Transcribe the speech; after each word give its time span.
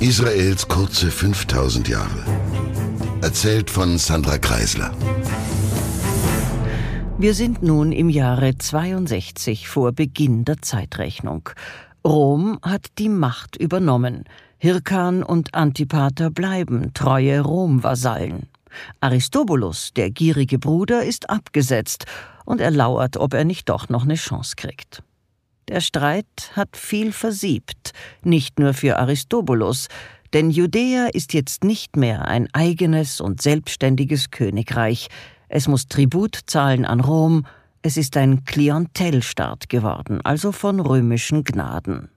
Israels 0.00 0.68
kurze 0.68 1.10
5000 1.10 1.88
Jahre. 1.88 2.24
Erzählt 3.20 3.68
von 3.68 3.98
Sandra 3.98 4.38
Kreisler. 4.38 4.92
Wir 7.18 7.34
sind 7.34 7.64
nun 7.64 7.90
im 7.90 8.08
Jahre 8.08 8.56
62 8.56 9.68
vor 9.68 9.90
Beginn 9.90 10.44
der 10.44 10.62
Zeitrechnung. 10.62 11.50
Rom 12.06 12.60
hat 12.62 12.86
die 12.98 13.08
Macht 13.08 13.56
übernommen. 13.56 14.22
Hirkan 14.58 15.24
und 15.24 15.54
Antipater 15.54 16.30
bleiben 16.30 16.92
treue 16.94 17.40
Rom-Vasallen. 17.40 18.46
Aristobulus, 19.00 19.92
der 19.96 20.12
gierige 20.12 20.60
Bruder, 20.60 21.02
ist 21.02 21.28
abgesetzt 21.28 22.06
und 22.44 22.60
er 22.60 22.70
lauert, 22.70 23.16
ob 23.16 23.34
er 23.34 23.44
nicht 23.44 23.68
doch 23.68 23.88
noch 23.88 24.04
eine 24.04 24.14
Chance 24.14 24.54
kriegt. 24.54 25.02
Der 25.68 25.82
Streit 25.82 26.52
hat 26.54 26.78
viel 26.78 27.12
versiebt, 27.12 27.92
nicht 28.22 28.58
nur 28.58 28.72
für 28.72 28.98
Aristobulus, 28.98 29.88
denn 30.32 30.50
Judäa 30.50 31.08
ist 31.12 31.34
jetzt 31.34 31.62
nicht 31.62 31.94
mehr 31.94 32.26
ein 32.26 32.48
eigenes 32.54 33.20
und 33.20 33.42
selbstständiges 33.42 34.30
Königreich, 34.30 35.08
es 35.48 35.68
muss 35.68 35.86
Tribut 35.86 36.38
zahlen 36.46 36.86
an 36.86 37.00
Rom, 37.00 37.46
es 37.82 37.98
ist 37.98 38.16
ein 38.16 38.44
Klientelstaat 38.44 39.68
geworden, 39.68 40.20
also 40.24 40.52
von 40.52 40.80
römischen 40.80 41.44
Gnaden. 41.44 42.08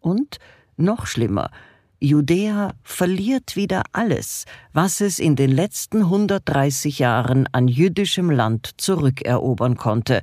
Und, 0.00 0.38
noch 0.76 1.06
schlimmer, 1.06 1.50
Judäa 1.98 2.74
verliert 2.84 3.56
wieder 3.56 3.82
alles, 3.92 4.44
was 4.72 5.00
es 5.00 5.18
in 5.18 5.34
den 5.34 5.50
letzten 5.50 6.02
130 6.02 7.00
Jahren 7.00 7.48
an 7.50 7.66
jüdischem 7.66 8.30
Land 8.30 8.70
zurückerobern 8.76 9.76
konnte, 9.76 10.22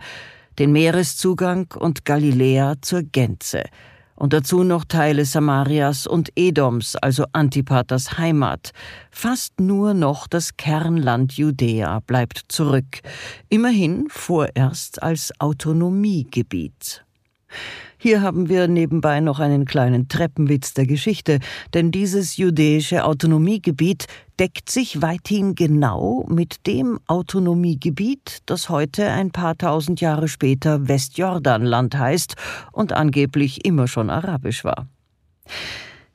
den 0.59 0.71
Meereszugang 0.71 1.73
und 1.77 2.05
Galiläa 2.05 2.75
zur 2.81 3.03
Gänze, 3.03 3.63
und 4.15 4.33
dazu 4.33 4.63
noch 4.63 4.85
Teile 4.85 5.25
Samarias 5.25 6.05
und 6.05 6.29
Edoms, 6.35 6.95
also 6.95 7.25
Antipaters 7.33 8.19
Heimat. 8.19 8.71
Fast 9.09 9.59
nur 9.59 9.95
noch 9.95 10.27
das 10.27 10.57
Kernland 10.57 11.33
Judäa 11.33 12.01
bleibt 12.01 12.43
zurück, 12.47 13.01
immerhin 13.49 14.05
vorerst 14.09 15.01
als 15.01 15.31
Autonomiegebiet. 15.39 17.03
Hier 17.97 18.21
haben 18.21 18.49
wir 18.49 18.67
nebenbei 18.67 19.19
noch 19.19 19.39
einen 19.39 19.65
kleinen 19.65 20.07
Treppenwitz 20.07 20.73
der 20.73 20.87
Geschichte, 20.87 21.39
denn 21.73 21.91
dieses 21.91 22.37
jüdische 22.37 23.05
Autonomiegebiet 23.05 24.07
deckt 24.39 24.71
sich 24.71 25.03
weithin 25.03 25.53
genau 25.53 26.25
mit 26.27 26.65
dem 26.65 26.99
Autonomiegebiet, 27.05 28.39
das 28.47 28.69
heute 28.69 29.07
ein 29.11 29.29
paar 29.29 29.55
tausend 29.55 30.01
Jahre 30.01 30.27
später 30.27 30.87
Westjordanland 30.87 31.95
heißt 31.95 32.35
und 32.71 32.91
angeblich 32.91 33.65
immer 33.65 33.87
schon 33.87 34.09
arabisch 34.09 34.63
war. 34.63 34.87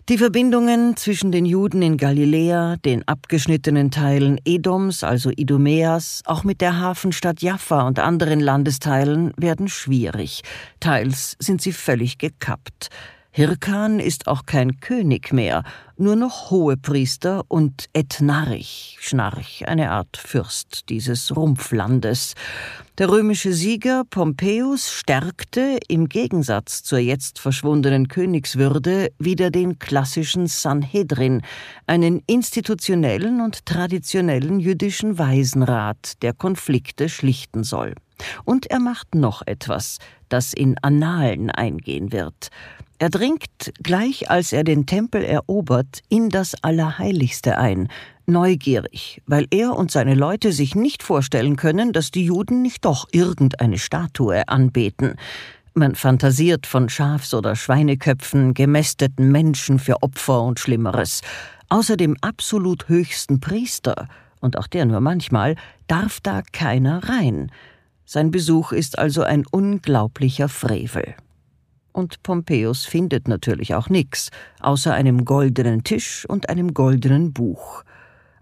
Die 0.09 0.19
Verbindungen 0.19 0.97
zwischen 0.97 1.33
den 1.33 1.45
Juden 1.45 1.83
in 1.83 1.97
Galiläa, 1.97 2.77
den 2.77 3.03
abgeschnittenen 3.09 3.91
Teilen 3.91 4.39
Edoms, 4.45 5.03
also 5.03 5.33
Idumeas, 5.35 6.23
auch 6.27 6.45
mit 6.45 6.61
der 6.61 6.79
Hafenstadt 6.79 7.43
Jaffa 7.43 7.89
und 7.89 7.99
anderen 7.99 8.39
Landesteilen 8.39 9.33
werden 9.37 9.67
schwierig. 9.67 10.43
Teils 10.79 11.35
sind 11.41 11.61
sie 11.61 11.73
völlig 11.73 12.19
gekappt. 12.19 12.91
Hirkan 13.37 14.01
ist 14.01 14.29
auch 14.29 14.47
kein 14.47 14.81
König 14.81 15.31
mehr, 15.31 15.63
nur 15.99 16.17
noch 16.17 16.51
Hohepriester 16.51 17.45
und 17.49 17.85
Etnarch, 17.93 18.97
Schnarch, 18.99 19.69
eine 19.69 19.91
Art 19.91 20.17
Fürst 20.17 20.89
dieses 20.89 21.37
Rumpflandes. 21.37 22.35
Der 22.97 23.11
römische 23.11 23.53
Sieger 23.53 24.05
Pompeius 24.09 24.91
stärkte 24.91 25.79
im 25.87 26.09
Gegensatz 26.09 26.83
zur 26.83 26.99
jetzt 26.99 27.39
verschwundenen 27.39 28.09
Königswürde 28.09 29.13
wieder 29.19 29.51
den 29.51 29.79
klassischen 29.79 30.47
Sanhedrin, 30.47 31.43
einen 31.87 32.23
institutionellen 32.27 33.43
und 33.43 33.67
traditionellen 33.67 34.61
jüdischen 34.61 35.19
Waisenrat, 35.19 36.23
der 36.23 36.33
Konflikte 36.33 37.11
schlichten 37.11 37.65
soll. 37.65 37.97
Und 38.47 38.71
er 38.71 38.81
macht 38.81 39.15
noch 39.15 39.43
etwas, 39.45 39.99
das 40.31 40.55
in 40.55 40.79
Annalen 40.81 41.51
eingehen 41.51 42.13
wird. 42.13 42.49
Er 42.99 43.11
dringt, 43.11 43.75
gleich 43.83 44.31
als 44.31 44.55
er 44.55 44.65
den 44.65 44.87
Tempel 44.87 45.23
erobert, 45.23 46.01
in 46.09 46.31
das 46.31 46.55
Allerheiligste 46.63 47.59
ein, 47.59 47.89
neugierig, 48.25 49.21
weil 49.27 49.47
er 49.51 49.77
und 49.77 49.91
seine 49.91 50.15
Leute 50.15 50.51
sich 50.51 50.75
nicht 50.75 51.03
vorstellen 51.03 51.57
können, 51.57 51.93
dass 51.93 52.11
die 52.11 52.25
Juden 52.25 52.63
nicht 52.63 52.87
doch 52.87 53.07
irgendeine 53.13 53.77
Statue 53.77 54.49
anbeten. 54.49 55.17
Man 55.75 55.95
fantasiert 55.95 56.67
von 56.67 56.89
Schafs- 56.89 57.35
oder 57.35 57.55
Schweineköpfen, 57.55 58.55
gemästeten 58.55 59.31
Menschen 59.31 59.79
für 59.79 60.03
Opfer 60.03 60.43
und 60.43 60.59
Schlimmeres. 60.59 61.21
Außer 61.69 61.99
dem 61.99 62.17
absolut 62.23 62.89
höchsten 62.89 63.41
Priester, 63.41 64.09
und 64.41 64.57
auch 64.57 64.69
der 64.69 64.87
nur 64.87 65.01
manchmal, 65.01 65.57
darf 65.87 66.21
da 66.21 66.41
keiner 66.51 67.07
rein. 67.07 67.53
Sein 68.07 68.31
Besuch 68.31 68.73
ist 68.73 68.99
also 68.99 69.23
ein 69.23 69.45
unglaublicher 69.45 70.49
Frevel 70.49 71.15
und 71.97 72.23
Pompeius 72.23 72.85
findet 72.85 73.27
natürlich 73.27 73.75
auch 73.75 73.89
nichts, 73.89 74.31
außer 74.61 74.93
einem 74.93 75.25
goldenen 75.25 75.83
Tisch 75.83 76.27
und 76.29 76.51
einem 76.51 76.75
goldenen 76.75 77.33
Buch. 77.33 77.83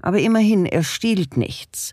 Aber 0.02 0.18
immerhin, 0.18 0.66
er 0.66 0.82
stiehlt 0.82 1.36
nichts. 1.36 1.92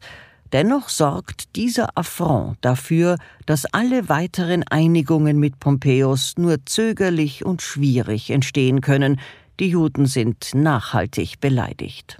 Dennoch 0.52 0.90
sorgt 0.90 1.56
dieser 1.56 1.98
Affront 1.98 2.58
dafür, 2.62 3.18
dass 3.46 3.66
alle 3.66 4.10
weiteren 4.10 4.64
Einigungen 4.64 5.40
mit 5.40 5.60
Pompeius 5.60 6.34
nur 6.38 6.58
zögerlich 6.66 7.46
und 7.46 7.62
schwierig 7.62 8.32
entstehen 8.32 8.82
können, 8.82 9.20
die 9.60 9.70
Juden 9.70 10.08
sind 10.08 10.54
nachhaltig 10.54 11.40
beleidigt. 11.40 12.18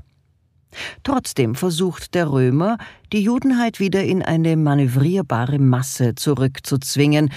Trotzdem 1.04 1.56
versucht 1.56 2.14
der 2.14 2.32
Römer, 2.32 2.78
die 3.12 3.24
Judenheit 3.24 3.80
wieder 3.80 4.04
in 4.04 4.22
eine 4.22 4.56
manövrierbare 4.56 5.60
Masse 5.60 6.16
zurückzuzwingen, 6.16 7.32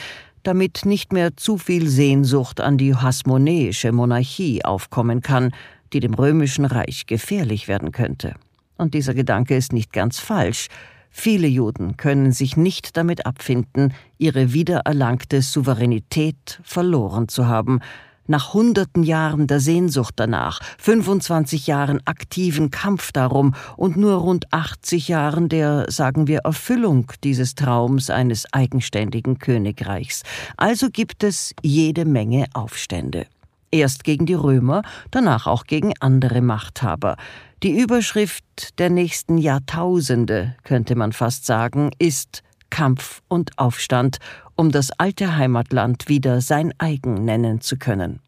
damit 0.46 0.84
nicht 0.84 1.12
mehr 1.12 1.36
zu 1.36 1.58
viel 1.58 1.88
Sehnsucht 1.88 2.60
an 2.60 2.78
die 2.78 2.94
hasmonäische 2.94 3.92
Monarchie 3.92 4.64
aufkommen 4.64 5.20
kann, 5.20 5.52
die 5.92 6.00
dem 6.00 6.14
römischen 6.14 6.64
Reich 6.64 7.06
gefährlich 7.06 7.68
werden 7.68 7.92
könnte. 7.92 8.34
Und 8.76 8.94
dieser 8.94 9.14
Gedanke 9.14 9.56
ist 9.56 9.72
nicht 9.72 9.92
ganz 9.92 10.18
falsch. 10.18 10.68
Viele 11.10 11.46
Juden 11.46 11.96
können 11.96 12.32
sich 12.32 12.56
nicht 12.56 12.96
damit 12.96 13.24
abfinden, 13.24 13.94
ihre 14.18 14.52
wiedererlangte 14.52 15.42
Souveränität 15.42 16.60
verloren 16.64 17.28
zu 17.28 17.46
haben, 17.46 17.80
nach 18.26 18.54
hunderten 18.54 19.02
Jahren 19.02 19.46
der 19.46 19.60
Sehnsucht 19.60 20.14
danach, 20.16 20.60
25 20.78 21.66
Jahren 21.66 22.00
aktiven 22.06 22.70
Kampf 22.70 23.12
darum 23.12 23.54
und 23.76 23.96
nur 23.96 24.14
rund 24.14 24.52
80 24.52 25.08
Jahren 25.08 25.48
der, 25.48 25.86
sagen 25.90 26.26
wir, 26.26 26.40
Erfüllung 26.40 27.12
dieses 27.22 27.54
Traums 27.54 28.10
eines 28.10 28.52
eigenständigen 28.52 29.38
Königreichs. 29.38 30.22
Also 30.56 30.90
gibt 30.90 31.24
es 31.24 31.54
jede 31.62 32.04
Menge 32.04 32.46
Aufstände. 32.54 33.26
Erst 33.70 34.04
gegen 34.04 34.24
die 34.24 34.34
Römer, 34.34 34.82
danach 35.10 35.48
auch 35.48 35.64
gegen 35.64 35.92
andere 35.98 36.40
Machthaber. 36.40 37.16
Die 37.64 37.76
Überschrift 37.80 38.78
der 38.78 38.90
nächsten 38.90 39.36
Jahrtausende, 39.36 40.54
könnte 40.62 40.94
man 40.94 41.12
fast 41.12 41.44
sagen, 41.44 41.90
ist 41.98 42.42
Kampf 42.70 43.22
und 43.28 43.58
Aufstand, 43.58 44.18
um 44.56 44.70
das 44.70 44.90
alte 44.98 45.36
Heimatland 45.36 46.08
wieder 46.08 46.40
sein 46.40 46.72
eigen 46.78 47.24
nennen 47.24 47.60
zu 47.60 47.76
können. 47.76 48.20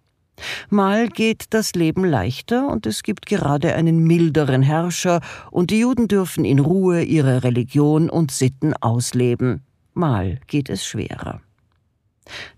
Mal 0.68 1.08
geht 1.08 1.46
das 1.50 1.74
Leben 1.74 2.04
leichter 2.04 2.68
und 2.68 2.86
es 2.86 3.02
gibt 3.02 3.26
gerade 3.26 3.74
einen 3.74 4.04
milderen 4.04 4.62
Herrscher 4.62 5.20
und 5.50 5.70
die 5.70 5.80
Juden 5.80 6.08
dürfen 6.08 6.44
in 6.44 6.58
Ruhe 6.58 7.02
ihre 7.02 7.42
Religion 7.42 8.10
und 8.10 8.30
Sitten 8.30 8.74
ausleben. 8.74 9.62
Mal 9.94 10.40
geht 10.46 10.68
es 10.68 10.84
schwerer. 10.84 11.40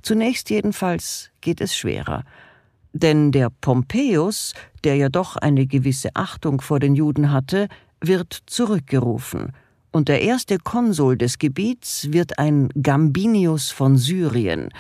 Zunächst 0.03 0.51
jedenfalls 0.51 1.31
geht 1.41 1.61
es 1.61 1.77
schwerer. 1.77 2.25
Denn 2.93 3.31
der 3.31 3.51
Pompeius, 3.61 4.55
der 4.83 4.97
ja 4.97 5.09
doch 5.09 5.37
eine 5.37 5.67
gewisse 5.67 6.09
Achtung 6.15 6.61
vor 6.61 6.81
den 6.81 6.97
Juden 6.97 7.31
hatte, 7.31 7.69
wird 8.01 8.37
zurückgerufen– 8.47 9.53
und 9.93 10.09
der 10.09 10.23
erste 10.23 10.59
Konsul 10.59 11.17
des 11.17 11.39
Gebiets 11.39 12.13
wird 12.13 12.39
ein 12.39 12.69
Gambinius 12.81 13.71
von 13.71 13.97
Syrien, 13.97 14.71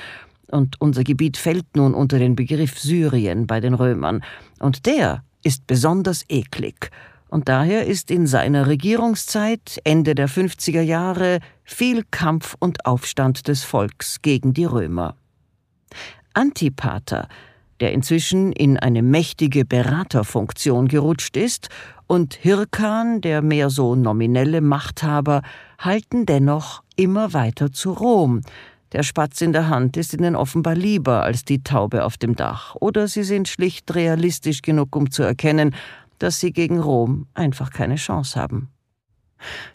und 0.50 0.80
unser 0.80 1.04
Gebiet 1.04 1.36
fällt 1.36 1.76
nun 1.76 1.94
unter 1.94 2.18
den 2.18 2.34
Begriff 2.34 2.78
Syrien 2.78 3.46
bei 3.46 3.60
den 3.60 3.74
Römern, 3.74 4.22
und 4.58 4.86
der 4.86 5.22
ist 5.42 5.66
besonders 5.66 6.24
eklig, 6.28 6.90
und 7.28 7.48
daher 7.48 7.86
ist 7.86 8.10
in 8.10 8.26
seiner 8.26 8.66
Regierungszeit 8.66 9.80
Ende 9.84 10.14
der 10.14 10.28
50er 10.28 10.80
Jahre 10.80 11.40
viel 11.64 12.04
Kampf 12.10 12.56
und 12.58 12.86
Aufstand 12.86 13.48
des 13.48 13.64
Volks 13.64 14.22
gegen 14.22 14.54
die 14.54 14.64
Römer. 14.64 15.14
Antipater, 16.32 17.28
der 17.80 17.92
inzwischen 17.92 18.52
in 18.52 18.78
eine 18.78 19.02
mächtige 19.02 19.64
Beraterfunktion 19.64 20.88
gerutscht 20.88 21.36
ist 21.36 21.68
und 22.06 22.34
Hirkan, 22.34 23.20
der 23.20 23.42
mehr 23.42 23.70
so 23.70 23.94
nominelle 23.94 24.60
Machthaber, 24.60 25.42
halten 25.78 26.26
dennoch 26.26 26.82
immer 26.96 27.32
weiter 27.32 27.72
zu 27.72 27.92
Rom, 27.92 28.42
Der 28.92 29.02
Spatz 29.02 29.42
in 29.42 29.52
der 29.52 29.68
Hand 29.68 29.98
ist 29.98 30.14
ihnen 30.14 30.34
offenbar 30.34 30.74
lieber 30.74 31.22
als 31.22 31.44
die 31.44 31.62
Taube 31.62 32.04
auf 32.04 32.16
dem 32.16 32.36
Dach, 32.36 32.74
oder 32.80 33.06
sie 33.06 33.22
sind 33.22 33.46
schlicht 33.46 33.94
realistisch 33.94 34.62
genug, 34.62 34.96
um 34.96 35.10
zu 35.10 35.22
erkennen, 35.22 35.74
dass 36.18 36.40
sie 36.40 36.52
gegen 36.52 36.80
Rom 36.80 37.26
einfach 37.34 37.70
keine 37.70 37.96
Chance 37.96 38.40
haben. 38.40 38.70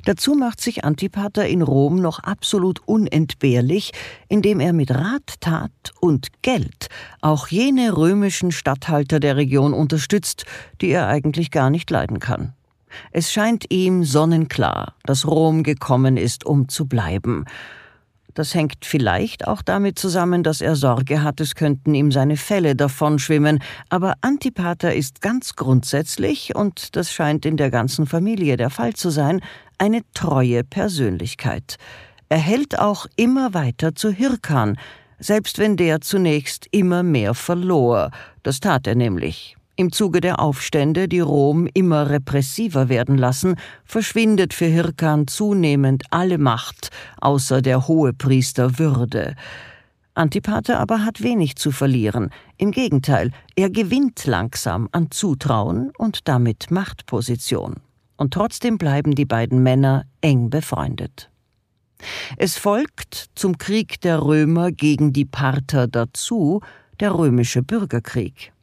Dazu 0.05 0.35
macht 0.35 0.61
sich 0.61 0.83
Antipater 0.83 1.47
in 1.47 1.61
Rom 1.61 2.01
noch 2.01 2.19
absolut 2.19 2.81
unentbehrlich, 2.85 3.91
indem 4.27 4.59
er 4.59 4.73
mit 4.73 4.91
Rat, 4.91 5.39
Tat 5.39 5.71
und 5.99 6.27
Geld 6.41 6.89
auch 7.21 7.47
jene 7.47 7.95
römischen 7.95 8.51
Statthalter 8.51 9.19
der 9.19 9.37
Region 9.37 9.73
unterstützt, 9.73 10.45
die 10.81 10.89
er 10.89 11.07
eigentlich 11.07 11.51
gar 11.51 11.69
nicht 11.69 11.89
leiden 11.89 12.19
kann. 12.19 12.53
Es 13.11 13.31
scheint 13.31 13.71
ihm 13.71 14.03
sonnenklar, 14.03 14.95
dass 15.03 15.27
Rom 15.27 15.63
gekommen 15.63 16.17
ist, 16.17 16.45
um 16.45 16.69
zu 16.69 16.85
bleiben, 16.85 17.45
das 18.33 18.53
hängt 18.53 18.85
vielleicht 18.85 19.47
auch 19.47 19.61
damit 19.61 19.99
zusammen, 19.99 20.43
dass 20.43 20.61
er 20.61 20.75
Sorge 20.75 21.23
hat, 21.23 21.39
es 21.39 21.55
könnten 21.55 21.93
ihm 21.93 22.11
seine 22.11 22.37
Fälle 22.37 22.75
davonschwimmen, 22.75 23.59
aber 23.89 24.15
Antipater 24.21 24.93
ist 24.93 25.21
ganz 25.21 25.55
grundsätzlich, 25.55 26.55
und 26.55 26.95
das 26.95 27.11
scheint 27.11 27.45
in 27.45 27.57
der 27.57 27.71
ganzen 27.71 28.05
Familie 28.05 28.57
der 28.57 28.69
Fall 28.69 28.93
zu 28.93 29.09
sein, 29.09 29.41
eine 29.77 30.01
treue 30.13 30.63
Persönlichkeit. 30.63 31.77
Er 32.29 32.39
hält 32.39 32.79
auch 32.79 33.05
immer 33.15 33.53
weiter 33.53 33.95
zu 33.95 34.11
Hirkan, 34.11 34.77
selbst 35.19 35.59
wenn 35.59 35.77
der 35.77 36.01
zunächst 36.01 36.67
immer 36.71 37.03
mehr 37.03 37.33
verlor, 37.33 38.11
das 38.43 38.59
tat 38.59 38.87
er 38.87 38.95
nämlich. 38.95 39.55
Im 39.75 39.91
Zuge 39.91 40.21
der 40.21 40.39
Aufstände, 40.39 41.07
die 41.07 41.19
Rom 41.19 41.67
immer 41.73 42.09
repressiver 42.11 42.89
werden 42.89 43.17
lassen, 43.17 43.55
verschwindet 43.85 44.53
für 44.53 44.65
Hirkan 44.65 45.27
zunehmend 45.27 46.03
alle 46.11 46.37
Macht, 46.37 46.89
außer 47.19 47.63
der 47.63 47.87
Hohepriester 47.87 48.77
Würde. 48.77 49.35
Antipater 50.13 50.79
aber 50.79 51.03
hat 51.03 51.23
wenig 51.23 51.55
zu 51.55 51.71
verlieren. 51.71 52.29
Im 52.57 52.69
Gegenteil, 52.69 53.31
er 53.55 53.71
gewinnt 53.71 54.27
langsam 54.27 54.89
an 54.91 55.09
Zutrauen 55.09 55.91
und 55.97 56.27
damit 56.27 56.69
Machtposition. 56.69 57.77
Und 58.15 58.35
trotzdem 58.35 58.77
bleiben 58.77 59.15
die 59.15 59.25
beiden 59.25 59.63
Männer 59.63 60.05
eng 60.21 60.51
befreundet. 60.51 61.31
Es 62.37 62.57
folgt 62.59 63.31
zum 63.33 63.57
Krieg 63.57 64.01
der 64.01 64.21
Römer 64.21 64.71
gegen 64.71 65.13
die 65.13 65.25
Parther 65.25 65.87
dazu 65.87 66.61
der 66.99 67.15
römische 67.15 67.63
Bürgerkrieg. 67.63 68.53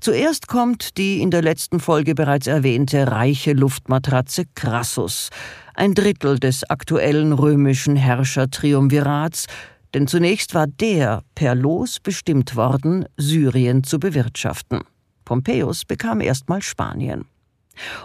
Zuerst 0.00 0.48
kommt 0.48 0.96
die 0.98 1.20
in 1.20 1.30
der 1.30 1.42
letzten 1.42 1.80
Folge 1.80 2.14
bereits 2.14 2.46
erwähnte 2.46 3.10
reiche 3.10 3.52
Luftmatratze 3.52 4.44
Crassus, 4.54 5.30
ein 5.74 5.94
Drittel 5.94 6.38
des 6.38 6.68
aktuellen 6.68 7.32
römischen 7.32 7.96
Herrschertriumvirats, 7.96 9.46
denn 9.94 10.06
zunächst 10.06 10.54
war 10.54 10.66
der 10.66 11.22
per 11.34 11.54
Los 11.54 12.00
bestimmt 12.00 12.56
worden, 12.56 13.06
Syrien 13.16 13.82
zu 13.82 13.98
bewirtschaften. 13.98 14.80
Pompeius 15.24 15.84
bekam 15.84 16.20
erstmal 16.20 16.62
Spanien. 16.62 17.24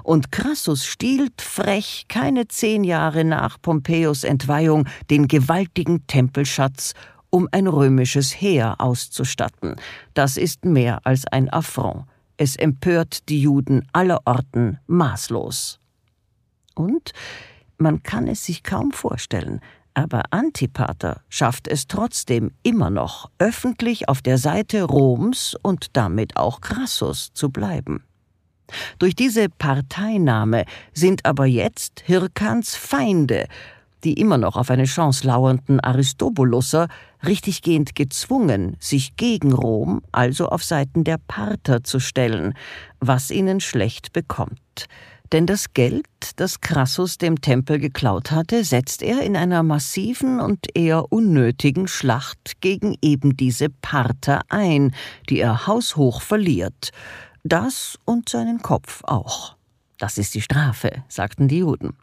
Und 0.03 0.31
Crassus 0.31 0.85
stiehlt 0.85 1.41
frech 1.41 2.05
keine 2.07 2.47
zehn 2.47 2.83
Jahre 2.83 3.23
nach 3.23 3.61
Pompeius 3.61 4.23
Entweihung 4.23 4.87
den 5.09 5.27
gewaltigen 5.27 6.07
Tempelschatz 6.07 6.93
um 7.35 7.49
ein 7.51 7.67
römisches 7.67 8.31
Heer 8.31 8.75
auszustatten. 8.79 9.75
Das 10.13 10.37
ist 10.37 10.63
mehr 10.63 11.05
als 11.05 11.27
ein 11.27 11.49
Affront. 11.49 12.05
Es 12.37 12.55
empört 12.55 13.27
die 13.27 13.41
Juden 13.41 13.85
aller 13.91 14.21
Orten 14.23 14.79
maßlos. 14.87 15.81
Und 16.75 17.11
man 17.77 18.03
kann 18.03 18.29
es 18.29 18.45
sich 18.45 18.63
kaum 18.63 18.93
vorstellen, 18.93 19.59
aber 19.93 20.23
Antipater 20.31 21.23
schafft 21.27 21.67
es 21.67 21.87
trotzdem 21.87 22.51
immer 22.63 22.89
noch, 22.89 23.29
öffentlich 23.37 24.07
auf 24.07 24.21
der 24.21 24.37
Seite 24.37 24.83
Roms 24.83 25.57
und 25.61 25.97
damit 25.97 26.37
auch 26.37 26.61
Crassus 26.61 27.33
zu 27.33 27.49
bleiben. 27.49 28.05
Durch 28.97 29.13
diese 29.13 29.49
Parteinahme 29.49 30.63
sind 30.93 31.25
aber 31.25 31.47
jetzt 31.47 32.01
Hirkans 32.05 32.77
Feinde 32.77 33.49
die 34.05 34.13
immer 34.13 34.37
noch 34.37 34.55
auf 34.55 34.69
eine 34.69 34.85
Chance 34.85 35.27
lauernden 35.27 35.79
Aristobulusser 35.79 36.87
richtiggehend 37.25 37.95
gezwungen, 37.95 38.77
sich 38.79 39.15
gegen 39.17 39.51
Rom, 39.51 40.01
also 40.11 40.47
auf 40.47 40.63
Seiten 40.63 41.03
der 41.03 41.17
Parther 41.17 41.83
zu 41.83 41.99
stellen, 41.99 42.53
was 42.99 43.31
ihnen 43.31 43.59
schlecht 43.59 44.13
bekommt. 44.13 44.87
Denn 45.31 45.47
das 45.47 45.73
Geld, 45.73 46.05
das 46.35 46.61
Crassus 46.61 47.17
dem 47.17 47.41
Tempel 47.41 47.79
geklaut 47.79 48.31
hatte, 48.31 48.63
setzt 48.63 49.01
er 49.01 49.21
in 49.21 49.35
einer 49.35 49.63
massiven 49.63 50.39
und 50.39 50.67
eher 50.75 51.11
unnötigen 51.11 51.87
Schlacht 51.87 52.61
gegen 52.61 52.95
eben 53.01 53.35
diese 53.35 53.69
Parther 53.69 54.41
ein, 54.49 54.93
die 55.29 55.39
er 55.39 55.65
haushoch 55.65 56.21
verliert. 56.21 56.91
Das 57.43 57.97
und 58.05 58.29
seinen 58.29 58.61
Kopf 58.61 59.03
auch. 59.03 59.55
Das 59.97 60.17
ist 60.17 60.35
die 60.35 60.41
Strafe, 60.41 61.03
sagten 61.07 61.47
die 61.47 61.59
Juden. 61.59 61.97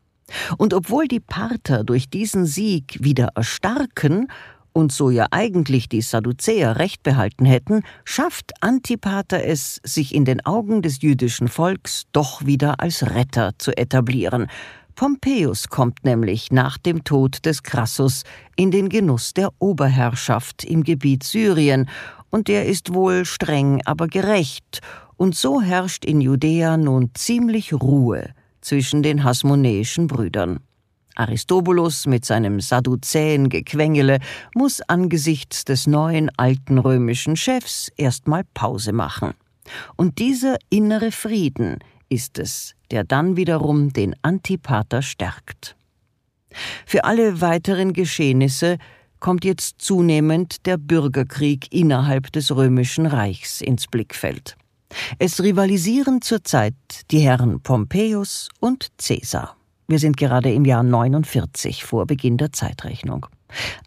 Und 0.57 0.75
obwohl 0.75 1.09
die 1.09 1.21
Parther 1.21 1.85
durch 1.85 2.09
diesen 2.09 2.47
Sieg 2.47 2.99
wieder 3.01 3.31
erstarken 3.35 4.29
und 4.73 4.93
so 4.93 5.11
ja 5.11 5.27
eigentlich 5.31 5.89
die 5.89 6.01
Sadduzäer 6.01 6.79
recht 6.79 7.03
behalten 7.03 7.45
hätten, 7.45 7.83
schafft 8.05 8.53
Antipater 8.61 9.45
es, 9.45 9.81
sich 9.85 10.15
in 10.15 10.25
den 10.25 10.45
Augen 10.45 10.83
des 10.83 11.03
jüdischen 11.03 11.49
Volks 11.49 12.05
doch 12.13 12.47
wieder 12.47 12.81
als 12.81 13.03
Retter 13.15 13.53
zu 13.59 13.77
etablieren. 13.77 14.47
Pompeius 14.95 15.69
kommt 15.69 16.05
nämlich 16.05 16.53
nach 16.53 16.79
dem 16.79 17.05
Tod 17.05 17.45
des 17.45 17.63
Crassus 17.63 18.25
in 18.57 18.71
den 18.71 18.89
Genuss 18.89 19.35
der 19.35 19.51
Oberherrschaft 19.59 20.65
im 20.65 20.85
Gebiet 20.85 21.23
Syrien, 21.23 21.89
und 22.31 22.49
der 22.49 22.65
ist 22.65 22.95
wohl 22.95 23.27
streng, 23.27 23.83
aber 23.85 24.07
gerecht, 24.09 24.81
und 25.19 25.35
so 25.37 25.61
herrscht 25.61 26.07
in 26.07 26.23
Judäa 26.23 26.79
nun 26.79 27.11
ziemlich 27.15 27.75
Ruhe 27.75 28.33
zwischen 28.63 29.03
den 29.03 29.25
hasmonäischen 29.25 30.07
Brüdern. 30.07 30.61
Aristobulus 31.15 32.07
mit 32.07 32.25
seinem 32.25 32.61
sadduzäen 32.61 33.51
Gequengele 33.51 34.19
muss 34.55 34.81
angesichts 34.81 35.65
des 35.65 35.87
neuen 35.87 36.31
alten 36.39 36.79
römischen 36.79 37.37
Chefs 37.37 37.91
erstmal 37.97 38.45
Pause 38.55 38.93
machen. 38.93 39.35
Und 39.97 40.19
dieser 40.19 40.57
innere 40.71 41.13
Frieden 41.13 41.79
ist 42.09 42.39
es, 42.39 42.75
der 42.91 43.05
dann 43.05 43.37
wiederum 43.37 43.93
den 43.93 44.15
Antipater 44.23 45.03
stärkt. 45.03 45.77
Für 46.87 47.05
alle 47.05 47.41
weiteren 47.41 47.93
Geschehnisse 47.93 48.79
kommt 49.21 49.45
jetzt 49.45 49.77
zunehmend 49.81 50.67
der 50.67 50.77
Bürgerkrieg 50.77 51.73
innerhalb 51.73 52.33
des 52.33 52.55
römischen 52.55 53.07
Reichs 53.07 53.61
ins 53.61 53.87
Blickfeld. 53.87 54.57
Es 55.19 55.43
rivalisieren 55.43 56.23
zurzeit 56.23 56.75
die 57.11 57.21
Herren 57.21 57.61
Pompeius 57.61 58.49
und 58.61 58.89
Caesar. 58.99 59.57
Wir 59.89 59.99
sind 59.99 60.17
gerade 60.17 60.53
im 60.53 60.65
Jahr 60.65 60.83
49 60.83 61.85
vor 61.85 62.07
Beginn 62.07 62.39
der 62.39 62.53
Zeitrechnung. 62.53 63.27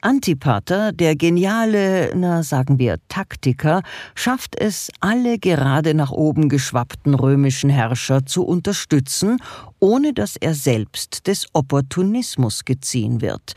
Antipater, 0.01 0.91
der 0.91 1.15
geniale, 1.15 2.12
na 2.15 2.43
sagen 2.43 2.77
wir, 2.77 2.97
Taktiker, 3.07 3.81
schafft 4.13 4.59
es, 4.59 4.89
alle 5.00 5.39
gerade 5.39 5.93
nach 5.93 6.12
oben 6.12 6.50
geschwappten 6.50 7.15
römischen 7.15 7.69
Herrscher 7.69 8.25
zu 8.25 8.45
unterstützen, 8.45 9.38
ohne 9.79 10.13
dass 10.13 10.35
er 10.35 10.53
selbst 10.53 11.27
des 11.27 11.47
Opportunismus 11.53 12.65
geziehen 12.65 13.21
wird. 13.21 13.53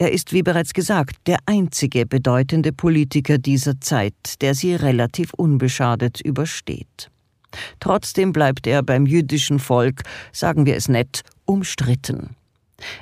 Er 0.00 0.12
ist, 0.12 0.32
wie 0.32 0.42
bereits 0.42 0.72
gesagt, 0.72 1.16
der 1.26 1.36
einzige 1.44 2.06
bedeutende 2.06 2.72
Politiker 2.72 3.36
dieser 3.36 3.82
Zeit, 3.82 4.40
der 4.40 4.54
sie 4.54 4.74
relativ 4.74 5.34
unbeschadet 5.34 6.22
übersteht. 6.22 7.10
Trotzdem 7.80 8.32
bleibt 8.32 8.66
er 8.66 8.82
beim 8.82 9.04
jüdischen 9.04 9.58
Volk, 9.58 10.04
sagen 10.32 10.64
wir 10.64 10.76
es 10.76 10.88
nett, 10.88 11.20
umstritten. 11.44 12.34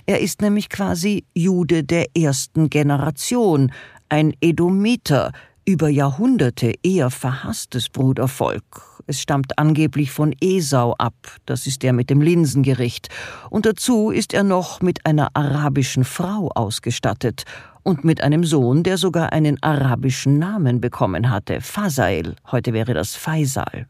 Er 0.07 0.19
ist 0.19 0.43
nämlich 0.43 0.69
quasi 0.71 1.23
Jude 1.35 1.85
der 1.85 2.07
ersten 2.17 2.69
Generation, 2.69 3.71
ein 4.09 4.35
Edomiter, 4.41 5.31
über 5.69 5.91
Jahrhunderte 5.91 6.73
eher 6.83 7.11
verhasstes 7.11 7.91
Brudervolk. 7.91 9.03
Es 9.07 9.21
stammt 9.21 9.59
angeblich 9.59 10.11
von 10.11 10.35
Esau 10.41 10.95
ab, 10.95 11.13
das 11.45 11.67
ist 11.67 11.83
der 11.83 11.93
mit 11.93 12.09
dem 12.09 12.23
Linsengericht, 12.23 13.11
und 13.51 13.67
dazu 13.67 14.11
ist 14.11 14.33
er 14.33 14.45
noch 14.45 14.81
mit 14.81 15.05
einer 15.05 15.29
arabischen 15.35 16.05
Frau 16.05 16.51
ausgestattet 16.55 17.45
und 17.83 18.03
mit 18.03 18.23
einem 18.23 18.45
Sohn, 18.45 18.83
der 18.83 18.97
sogar 18.97 19.35
einen 19.35 19.63
arabischen 19.63 20.39
Namen 20.39 20.81
bekommen 20.81 21.29
hatte, 21.29 21.61
Fasail, 21.61 22.37
heute 22.51 22.73
wäre 22.73 22.95
das 22.95 23.15
Faisal. 23.15 23.87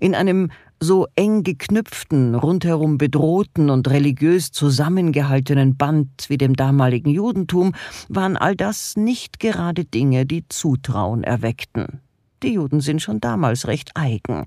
In 0.00 0.14
einem 0.14 0.50
so 0.80 1.06
eng 1.16 1.42
geknüpften, 1.42 2.34
rundherum 2.34 2.98
bedrohten 2.98 3.70
und 3.70 3.88
religiös 3.88 4.52
zusammengehaltenen 4.52 5.76
Band 5.76 6.26
wie 6.28 6.36
dem 6.36 6.54
damaligen 6.54 7.10
Judentum 7.10 7.72
waren 8.08 8.36
all 8.36 8.54
das 8.54 8.96
nicht 8.96 9.40
gerade 9.40 9.84
Dinge, 9.84 10.26
die 10.26 10.46
Zutrauen 10.48 11.24
erweckten. 11.24 12.00
Die 12.42 12.54
Juden 12.54 12.80
sind 12.80 13.00
schon 13.00 13.20
damals 13.20 13.66
recht 13.66 13.92
eigen. 13.94 14.44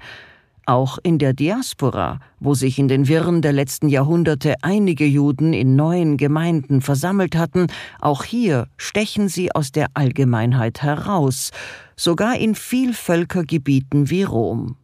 Auch 0.68 1.00
in 1.02 1.18
der 1.18 1.32
Diaspora, 1.34 2.20
wo 2.42 2.54
sich 2.54 2.78
in 2.78 2.90
den 2.90 3.08
Wirren 3.08 3.42
der 3.42 3.54
letzten 3.54 3.88
Jahrhunderte 3.88 4.56
einige 4.62 5.06
Juden 5.06 5.54
in 5.54 5.78
neuen 5.78 6.18
Gemeinden 6.18 6.82
versammelt 6.82 7.38
hatten, 7.38 7.68
auch 8.02 8.26
hier 8.26 8.68
stechen 8.76 9.30
sie 9.30 9.56
aus 9.56 9.72
der 9.72 9.88
Allgemeinheit 9.94 10.84
heraus, 10.84 11.52
sogar 11.96 12.38
in 12.38 12.54
Vielvölkergebieten 12.54 14.10
wie 14.10 14.24
Rom. 14.24 14.76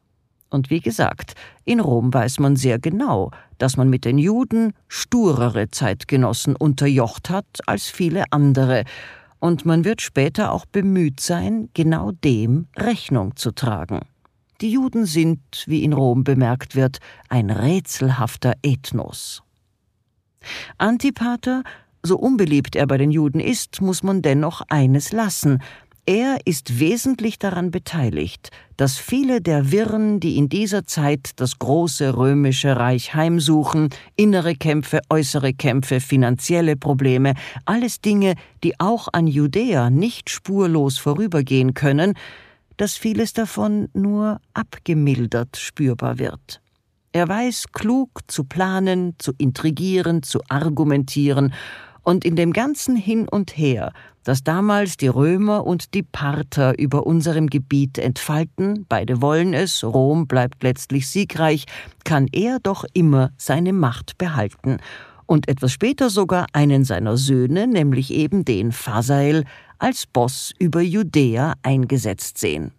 Und 0.54 0.70
wie 0.70 0.82
gesagt, 0.82 1.34
in 1.66 1.80
Rom 1.80 2.14
weiß 2.14 2.38
man 2.38 2.56
sehr 2.56 2.78
genau, 2.78 3.32
dass 3.58 3.76
man 3.76 3.90
mit 3.90 4.06
den 4.06 4.20
Juden 4.20 4.74
sturere 4.88 5.70
Zeitgenossen 5.72 6.56
unterjocht 6.56 7.32
hat 7.32 7.46
als 7.66 7.90
viele 7.90 8.26
andere, 8.32 8.84
und 9.40 9.66
man 9.66 9.84
wird 9.84 10.02
später 10.02 10.54
auch 10.54 10.66
bemüht 10.66 11.20
sein, 11.20 11.70
genau 11.74 12.12
dem 12.24 12.68
Rechnung 12.78 13.36
zu 13.36 13.52
tragen. 13.52 14.02
Die 14.62 14.72
Juden 14.72 15.06
sind, 15.06 15.42
wie 15.66 15.84
in 15.84 15.92
Rom 15.92 16.24
bemerkt 16.24 16.78
wird, 16.78 17.00
ein 17.28 17.50
rätselhafter 17.50 18.54
Ethnos. 18.62 19.44
Antipater, 20.78 21.64
so 22.04 22.18
unbeliebt 22.18 22.76
er 22.76 22.86
bei 22.86 22.98
den 22.98 23.12
Juden 23.12 23.40
ist, 23.40 23.82
muss 23.82 24.04
man 24.04 24.22
dennoch 24.22 24.62
eines 24.70 25.12
lassen. 25.12 25.62
Er 26.06 26.40
ist 26.44 26.80
wesentlich 26.80 27.40
daran 27.40 27.72
beteiligt, 27.72 28.50
dass 28.76 28.98
viele 28.98 29.40
der 29.40 29.72
Wirren, 29.72 30.20
die 30.20 30.36
in 30.36 30.50
dieser 30.50 30.86
Zeit 30.86 31.32
das 31.38 31.60
große 31.60 32.18
römische 32.18 32.76
Reich 32.76 33.14
heimsuchen, 33.14 33.88
innere 34.18 34.56
Kämpfe, 34.56 35.00
äußere 35.10 35.54
Kämpfe, 35.54 36.02
finanzielle 36.02 36.76
Probleme, 36.76 37.36
alles 37.64 38.02
Dinge, 38.02 38.36
die 38.66 38.78
auch 38.82 39.08
an 39.14 39.28
Judäa 39.28 39.90
nicht 39.90 40.30
spurlos 40.30 40.98
vorübergehen 40.98 41.74
können, 41.74 42.16
dass 42.76 42.98
vieles 42.98 43.32
davon 43.32 43.88
nur 43.94 44.42
abgemildert 44.54 45.56
spürbar 45.56 46.20
wird. 46.20 46.60
Er 47.14 47.30
weiß 47.30 47.68
klug 47.72 48.10
zu 48.28 48.44
planen, 48.44 49.16
zu 49.20 49.32
intrigieren, 49.38 50.22
zu 50.22 50.42
argumentieren, 50.50 51.54
und 52.04 52.26
in 52.26 52.36
dem 52.36 52.54
ganzen 52.54 52.96
Hin 52.96 53.28
und 53.28 53.58
Her, 53.58 53.94
das 54.24 54.44
damals 54.44 54.98
die 54.98 55.08
Römer 55.08 55.66
und 55.66 55.94
die 55.94 56.04
Parther 56.04 56.78
über 56.78 57.06
unserem 57.06 57.48
Gebiet 57.48 57.98
entfalten, 57.98 58.86
beide 58.88 59.22
wollen 59.22 59.54
es, 59.54 59.84
Rom 59.84 60.28
bleibt 60.28 60.64
letztlich 60.64 61.08
siegreich, 61.10 61.66
kann 62.04 62.28
er 62.32 62.60
doch 62.60 62.86
immer 62.94 63.32
seine 63.38 63.74
Macht 63.74 64.18
behalten 64.18 64.78
und 65.26 65.48
etwas 65.48 65.72
später 65.72 66.10
sogar 66.10 66.48
einen 66.54 66.86
seiner 66.86 67.18
Söhne, 67.18 67.68
nämlich 67.68 68.12
eben 68.12 68.46
den 68.46 68.72
Phasael, 68.72 69.46
als 69.80 70.06
Boss 70.06 70.54
über 70.60 70.82
Judäa 70.82 71.56
eingesetzt 71.64 72.38
sehen. 72.38 72.72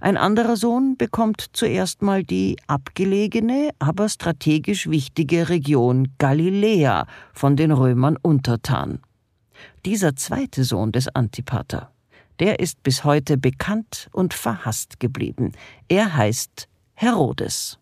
Ein 0.00 0.16
anderer 0.16 0.56
Sohn 0.56 0.96
bekommt 0.96 1.46
zuerst 1.52 2.02
mal 2.02 2.22
die 2.22 2.56
abgelegene, 2.66 3.70
aber 3.78 4.08
strategisch 4.08 4.88
wichtige 4.88 5.48
Region 5.48 6.08
Galiläa 6.18 7.06
von 7.32 7.56
den 7.56 7.72
Römern 7.72 8.16
untertan. 8.20 9.00
Dieser 9.84 10.16
zweite 10.16 10.64
Sohn 10.64 10.92
des 10.92 11.08
Antipater, 11.08 11.90
der 12.40 12.60
ist 12.60 12.82
bis 12.82 13.04
heute 13.04 13.36
bekannt 13.36 14.08
und 14.12 14.34
verhasst 14.34 15.00
geblieben. 15.00 15.52
Er 15.88 16.14
heißt 16.14 16.68
Herodes. 16.94 17.78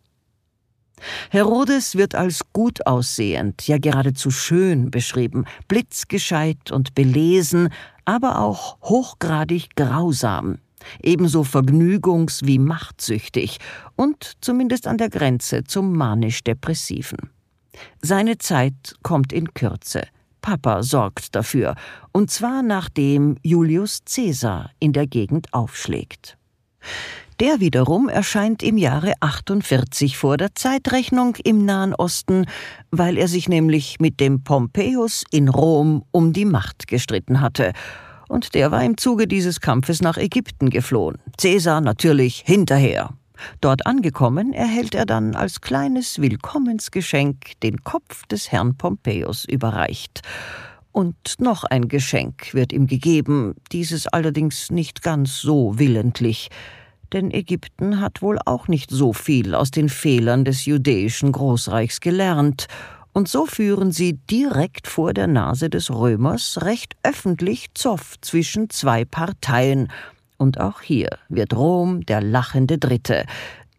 Herodes 1.31 1.95
wird 1.97 2.15
als 2.15 2.41
gut 2.53 2.87
aussehend, 2.87 3.67
ja 3.67 3.79
geradezu 3.79 4.31
schön 4.31 4.91
beschrieben, 4.91 5.45
blitzgescheit 5.69 6.71
und 6.71 6.95
belesen, 6.95 7.69
aber 8.07 8.41
auch 8.41 8.79
hochgradig 8.83 9.76
grausam, 9.76 10.59
ebenso 11.02 11.42
vergnügungs- 11.42 12.45
wie 12.45 12.59
machtsüchtig 12.59 13.59
und 13.97 14.33
zumindest 14.40 14.87
an 14.87 14.99
der 14.99 15.11
Grenze 15.11 15.64
zum 15.64 15.97
manisch-depressiven. 15.97 17.30
Seine 18.00 18.38
Zeit 18.38 18.95
kommt 19.02 19.33
in 19.33 19.52
Kürze. 19.54 20.02
Papa 20.40 20.83
sorgt 20.83 21.35
dafür, 21.35 21.75
und 22.12 22.30
zwar 22.30 22.62
nachdem 22.62 23.37
Julius 23.42 24.02
Caesar 24.04 24.71
in 24.78 24.92
der 24.92 25.06
Gegend 25.06 25.52
aufschlägt. 25.52 26.38
Der 27.40 27.61
wiederum 27.61 28.09
erscheint 28.09 28.62
im 28.62 28.78
Jahre 28.78 29.12
48 29.21 30.16
vor 30.16 30.38
der 30.38 30.54
Zeitrechnung 30.54 31.37
im 31.45 31.66
Nahen 31.66 31.95
Osten, 31.95 32.47
weil 32.90 33.18
er 33.18 33.28
sich 33.28 33.49
nämlich 33.49 34.00
mit 34.00 34.21
dem 34.21 34.42
Pompeius 34.42 35.25
in 35.30 35.49
Rom 35.49 36.04
um 36.12 36.33
die 36.33 36.47
Macht 36.47 36.87
gestritten 36.87 37.42
hatte. 37.42 37.73
Und 38.28 38.54
der 38.54 38.71
war 38.71 38.83
im 38.85 38.97
Zuge 38.97 39.26
dieses 39.26 39.61
Kampfes 39.61 40.02
nach 40.02 40.16
Ägypten 40.16 40.71
geflohen. 40.71 41.18
Caesar 41.38 41.80
natürlich 41.80 42.42
hinterher. 42.45 43.11
Dort 43.61 43.87
angekommen 43.87 44.52
erhält 44.52 44.95
er 44.95 45.06
dann 45.06 45.35
als 45.35 45.61
kleines 45.61 46.21
Willkommensgeschenk 46.21 47.61
den 47.62 47.85
Kopf 47.85 48.26
des 48.26 48.50
Herrn 48.50 48.76
Pompeius 48.76 49.45
überreicht. 49.45 50.23
Und 50.92 51.16
noch 51.38 51.64
ein 51.64 51.88
Geschenk 51.88 52.54
wird 52.54 52.73
ihm 52.73 52.87
gegeben, 52.87 53.54
dieses 53.73 54.06
allerdings 54.06 54.71
nicht 54.71 55.02
ganz 55.02 55.40
so 55.40 55.78
willentlich 55.78 56.49
denn 57.12 57.30
Ägypten 57.30 58.00
hat 58.00 58.21
wohl 58.21 58.38
auch 58.45 58.68
nicht 58.68 58.90
so 58.90 59.12
viel 59.12 59.54
aus 59.54 59.71
den 59.71 59.88
Fehlern 59.88 60.45
des 60.45 60.64
judäischen 60.64 61.33
Großreichs 61.33 62.00
gelernt, 62.00 62.66
und 63.16 63.28
so 63.28 63.46
führen 63.46 63.92
sie 63.92 64.18
direkt 64.30 64.87
vor 64.87 65.14
der 65.14 65.26
Nase 65.26 65.70
des 65.70 65.90
Römers 65.90 66.58
recht 66.61 66.96
öffentlich 67.02 67.68
Zoff 67.73 68.20
zwischen 68.20 68.68
zwei 68.68 69.06
Parteien, 69.06 69.88
und 70.37 70.61
auch 70.61 70.82
hier 70.82 71.08
wird 71.30 71.54
Rom 71.54 72.04
der 72.04 72.20
lachende 72.20 72.76
Dritte, 72.76 73.25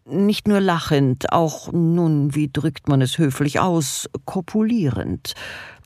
nicht 0.05 0.47
nur 0.47 0.59
lachend, 0.59 1.31
auch 1.31 1.71
nun, 1.71 2.33
wie 2.33 2.49
drückt 2.51 2.89
man 2.89 2.99
es 2.99 3.19
höflich 3.19 3.59
aus, 3.59 4.09
kopulierend. 4.25 5.35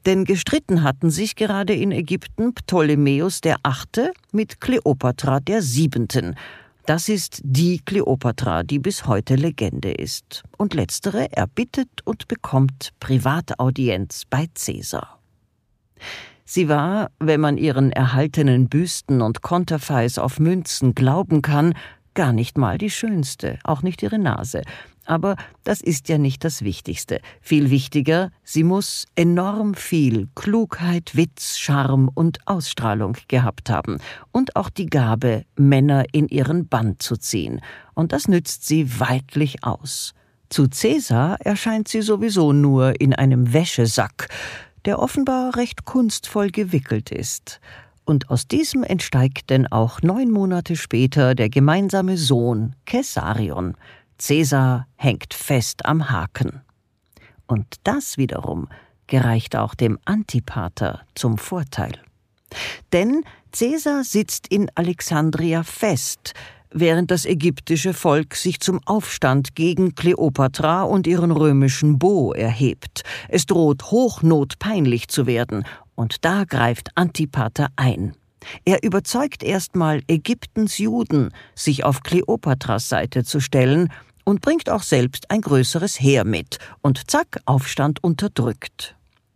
Denn 0.06 0.24
gestritten 0.24 0.82
hatten 0.82 1.10
sich 1.10 1.36
gerade 1.36 1.74
in 1.74 1.92
Ägypten 1.92 2.54
Ptolemäus 2.54 3.42
der 3.42 3.58
Achte 3.64 4.14
mit 4.32 4.62
Kleopatra 4.62 5.42
der 5.42 5.62
Siebenten, 5.62 6.38
das 6.86 7.10
ist 7.10 7.42
die 7.44 7.80
Kleopatra, 7.80 8.64
die 8.64 8.80
bis 8.80 9.06
heute 9.06 9.36
Legende 9.36 9.92
ist. 9.92 10.44
Und 10.58 10.74
letztere 10.74 11.32
erbittet 11.32 11.90
und 12.06 12.28
bekommt 12.28 12.92
Privataudienz 13.00 14.24
bei 14.30 14.48
Caesar. 14.54 15.20
Sie 16.46 16.68
war, 16.68 17.12
wenn 17.20 17.40
man 17.40 17.58
ihren 17.58 17.92
erhaltenen 17.92 18.68
Büsten 18.68 19.22
und 19.22 19.42
Konterfeis 19.42 20.18
auf 20.18 20.40
Münzen 20.40 20.96
glauben 20.96 21.42
kann, 21.42 21.74
gar 22.14 22.34
nicht 22.34 22.58
mal 22.58 22.78
die 22.78 22.90
schönste, 22.90 23.60
auch 23.64 23.84
nicht 23.84 24.04
ihre 24.04 24.20
Nase, 24.20 24.64
aber 25.12 25.36
das 25.66 25.82
ist 25.82 26.08
ja 26.08 26.18
nicht 26.18 26.46
das 26.46 26.62
Wichtigste. 26.62 27.20
Viel 27.42 27.70
wichtiger, 27.70 28.32
sie 28.46 28.64
muss 28.64 29.08
enorm 29.16 29.74
viel 29.74 30.30
Klugheit, 30.36 31.18
Witz, 31.18 31.58
Charme 31.58 32.10
und 32.14 32.40
Ausstrahlung 32.48 33.18
gehabt 33.28 33.70
haben 33.70 33.98
und 34.32 34.56
auch 34.56 34.70
die 34.70 34.86
Gabe, 34.86 35.44
Männer 35.58 36.06
in 36.14 36.30
ihren 36.30 36.70
Bann 36.70 36.96
zu 37.00 37.18
ziehen. 37.18 37.60
Und 37.94 38.14
das 38.14 38.30
nützt 38.30 38.66
sie 38.66 39.02
weidlich 39.02 39.66
aus. 39.66 40.14
Zu 40.48 40.68
Cäsar 40.70 41.36
erscheint 41.42 41.90
sie 41.90 42.02
sowieso 42.02 42.54
nur 42.54 43.02
in 43.02 43.14
einem 43.14 43.52
Wäschesack, 43.52 44.30
der 44.86 45.00
offenbar 45.00 45.58
recht 45.58 45.84
kunstvoll 45.84 46.52
gewickelt 46.52 47.12
ist. 47.12 47.60
Und 48.06 48.30
aus 48.30 48.48
diesem 48.48 48.84
entsteigt 48.84 49.50
denn 49.50 49.68
auch 49.68 50.02
neun 50.02 50.32
Monate 50.32 50.78
später 50.78 51.36
der 51.36 51.50
gemeinsame 51.50 52.18
Sohn 52.18 52.76
Caesarion, 52.86 53.76
Cäsar 54.22 54.86
hängt 54.98 55.34
fest 55.34 55.84
am 55.84 56.12
Haken. 56.12 56.62
Und 57.48 57.66
das 57.84 58.20
wiederum 58.20 58.68
gereicht 59.08 59.56
auch 59.56 59.74
dem 59.74 59.98
Antipater 60.06 61.02
zum 61.16 61.40
Vorteil. 61.40 61.94
Denn 62.94 63.24
Cäsar 63.52 64.04
sitzt 64.04 64.46
in 64.48 64.70
Alexandria 64.76 65.64
fest, 65.64 66.34
während 66.70 67.10
das 67.10 67.26
ägyptische 67.26 67.96
Volk 67.96 68.36
sich 68.36 68.60
zum 68.60 68.80
Aufstand 68.86 69.56
gegen 69.56 69.96
Kleopatra 69.96 70.84
und 70.84 71.08
ihren 71.08 71.32
römischen 71.32 71.98
Bo 71.98 72.32
erhebt. 72.32 73.02
Es 73.28 73.48
droht 73.48 73.86
hochnotpeinlich 73.86 75.08
zu 75.08 75.26
werden, 75.26 75.66
und 75.96 76.24
da 76.24 76.44
greift 76.44 76.90
Antipater 76.94 77.70
ein. 77.76 78.16
Er 78.66 78.84
überzeugt 78.84 79.44
erstmal 79.44 80.02
Ägyptens 80.08 80.78
Juden, 80.78 81.30
sich 81.56 81.84
auf 81.84 82.02
Kleopatras 82.02 82.90
Seite 82.90 83.24
zu 83.24 83.40
stellen 83.40 83.90
und 84.32 84.40
bringt 84.40 84.70
auch 84.70 84.84
selbst 84.84 85.30
ein 85.30 85.42
größeres 85.42 86.00
Heer 86.00 86.24
mit, 86.24 86.58
und 86.82 87.12
zack, 87.12 87.42
Aufstand 87.44 88.02
unterdrückt. 88.02 88.96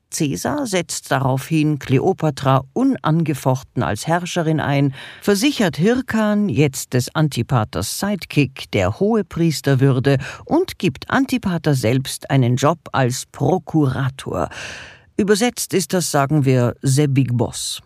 Caesar 0.09 0.65
setzt 0.67 1.11
daraufhin 1.11 1.79
Kleopatra 1.79 2.63
unangefochten 2.71 3.83
als 3.83 4.07
Herrscherin 4.07 4.61
ein, 4.61 4.93
versichert 5.21 5.75
Hirkan, 5.75 6.47
jetzt 6.47 6.93
des 6.93 7.13
Antipaters 7.13 7.99
Sidekick, 7.99 8.71
der 8.71 9.01
hohe 9.01 9.25
Priesterwürde 9.25 10.17
und 10.45 10.79
gibt 10.79 11.09
Antipater 11.09 11.75
selbst 11.75 12.29
einen 12.29 12.55
Job 12.55 12.79
als 12.93 13.25
Prokurator. 13.33 14.47
Übersetzt 15.17 15.73
ist 15.73 15.91
das, 15.91 16.09
sagen 16.09 16.45
wir, 16.45 16.73
the 16.81 17.07
Big 17.07 17.35
Boss. 17.35 17.81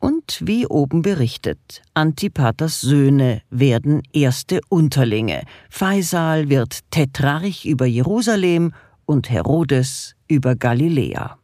Und 0.00 0.40
wie 0.44 0.66
oben 0.66 1.02
berichtet, 1.02 1.82
Antipaters 1.94 2.80
Söhne 2.80 3.42
werden 3.50 4.02
erste 4.12 4.60
Unterlinge. 4.68 5.42
Phaisal 5.70 6.48
wird 6.48 6.80
Tetrarch 6.90 7.64
über 7.64 7.86
Jerusalem 7.86 8.72
und 9.06 9.30
Herodes 9.30 10.14
über 10.28 10.54
Galiläa. 10.54 11.38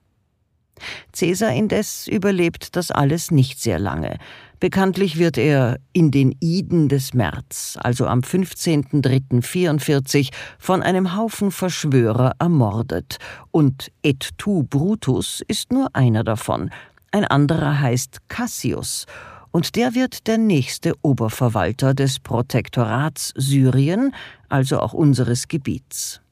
Cäsar 1.12 1.52
indes 1.52 2.08
überlebt 2.08 2.74
das 2.76 2.90
alles 2.90 3.30
nicht 3.30 3.60
sehr 3.60 3.78
lange. 3.78 4.18
Bekanntlich 4.60 5.18
wird 5.18 5.38
er 5.38 5.78
in 5.92 6.10
den 6.12 6.36
Iden 6.40 6.88
des 6.88 7.12
März, 7.14 7.76
also 7.80 8.06
am 8.06 8.20
15.03.44, 8.20 10.30
von 10.58 10.82
einem 10.82 11.16
Haufen 11.16 11.50
Verschwörer 11.50 12.34
ermordet. 12.38 13.16
Und 13.50 13.90
Et 14.04 14.38
tu 14.38 14.62
Brutus 14.62 15.42
ist 15.48 15.72
nur 15.72 15.88
einer 15.94 16.22
davon. 16.22 16.70
Ein 17.12 17.26
anderer 17.26 17.78
heißt 17.78 18.28
Cassius. 18.28 19.06
Und 19.50 19.76
der 19.76 19.94
wird 19.94 20.26
der 20.26 20.38
nächste 20.38 20.94
Oberverwalter 21.02 21.92
des 21.92 22.18
Protektorats 22.18 23.34
Syrien, 23.36 24.14
also 24.48 24.80
auch 24.80 24.94
unseres 24.94 25.46
Gebiets. 25.46 26.22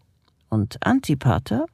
Und 0.48 0.78
Antipater? 0.84 1.66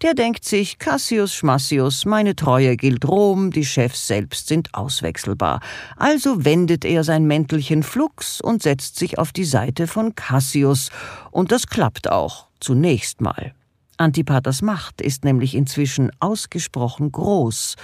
Der 0.00 0.14
denkt 0.14 0.46
sich, 0.46 0.78
Cassius 0.78 1.34
Schmassius, 1.34 2.06
meine 2.06 2.34
Treue 2.34 2.78
gilt 2.78 3.06
Rom, 3.06 3.50
die 3.50 3.66
Chefs 3.66 4.06
selbst 4.06 4.48
sind 4.48 4.72
auswechselbar. 4.72 5.60
Also 5.96 6.46
wendet 6.46 6.86
er 6.86 7.04
sein 7.04 7.26
Mäntelchen 7.26 7.82
flugs 7.82 8.40
und 8.40 8.62
setzt 8.62 8.96
sich 8.96 9.18
auf 9.18 9.30
die 9.32 9.44
Seite 9.44 9.86
von 9.86 10.14
Cassius. 10.14 10.88
Und 11.30 11.52
das 11.52 11.66
klappt 11.66 12.10
auch, 12.10 12.46
zunächst 12.60 13.20
mal. 13.20 13.52
Antipaters 13.98 14.62
Macht 14.62 15.02
ist 15.02 15.24
nämlich 15.24 15.54
inzwischen 15.54 16.10
ausgesprochen 16.18 17.12
groß. 17.12 17.76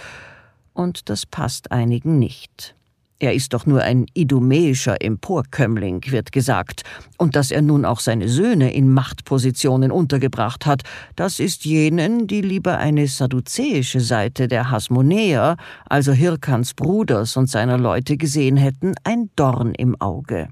Und 0.74 1.08
das 1.08 1.24
passt 1.24 1.72
einigen 1.72 2.18
nicht. 2.18 2.74
Er 3.20 3.32
ist 3.32 3.54
doch 3.54 3.64
nur 3.64 3.80
ein 3.80 4.06
idumäischer 4.12 5.00
Emporkömmling, 5.00 6.02
wird 6.10 6.32
gesagt, 6.32 6.82
und 7.16 7.36
dass 7.36 7.52
er 7.52 7.62
nun 7.62 7.84
auch 7.84 8.00
seine 8.00 8.28
Söhne 8.28 8.74
in 8.74 8.92
Machtpositionen 8.92 9.92
untergebracht 9.92 10.66
hat, 10.66 10.82
das 11.14 11.38
ist 11.38 11.64
jenen, 11.64 12.26
die 12.26 12.42
lieber 12.42 12.76
eine 12.76 13.06
sadduzäische 13.06 14.00
Seite 14.00 14.48
der 14.48 14.70
Hasmonäer, 14.70 15.56
also 15.88 16.12
Hirkans 16.12 16.74
Bruders 16.74 17.36
und 17.36 17.48
seiner 17.48 17.78
Leute 17.78 18.16
gesehen 18.16 18.56
hätten, 18.56 18.94
ein 19.04 19.30
Dorn 19.36 19.74
im 19.74 19.98
Auge. 20.00 20.48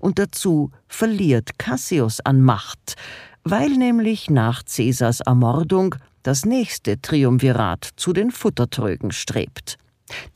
Und 0.00 0.18
dazu 0.18 0.72
verliert 0.88 1.58
Cassius 1.58 2.20
an 2.20 2.42
Macht, 2.42 2.96
weil 3.44 3.70
nämlich 3.70 4.30
nach 4.30 4.62
Caesars 4.64 5.20
Ermordung 5.20 5.94
das 6.24 6.44
nächste 6.44 7.00
Triumvirat 7.00 7.90
zu 7.96 8.12
den 8.12 8.32
Futtertrögen 8.32 9.12
strebt. 9.12 9.78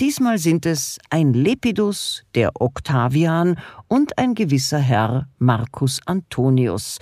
Diesmal 0.00 0.38
sind 0.38 0.64
es 0.66 0.98
ein 1.10 1.32
Lepidus, 1.32 2.22
der 2.34 2.52
Octavian 2.60 3.58
und 3.88 4.16
ein 4.16 4.34
gewisser 4.34 4.78
Herr 4.78 5.28
Marcus 5.38 6.00
Antonius, 6.06 6.98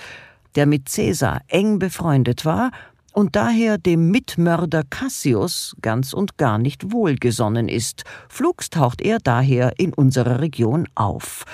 der 0.55 0.67
mit 0.67 0.91
Caesar 0.91 1.43
eng 1.49 1.79
befreundet 1.79 2.45
war 2.45 2.71
und 3.13 3.35
daher 3.35 3.79
dem 3.79 4.11
Mitmörder 4.11 4.83
Cassius 4.89 5.77
ganz 5.83 6.13
und 6.13 6.39
gar 6.39 6.59
nicht 6.59 6.93
wohlgesonnen 6.93 7.69
ist. 7.69 8.05
Flugs 8.29 8.71
taucht 8.71 9.01
er 9.01 9.19
daher 9.19 9.75
in 9.79 9.93
unserer 9.93 10.41
Region 10.41 10.87
auf. 10.95 11.45